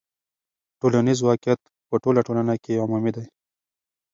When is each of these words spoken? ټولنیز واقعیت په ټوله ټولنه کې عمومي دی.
ټولنیز 0.79 1.19
واقعیت 1.27 1.61
په 1.89 1.95
ټوله 2.03 2.21
ټولنه 2.27 2.53
کې 2.63 2.81
عمومي 2.83 3.11
دی. 3.15 3.25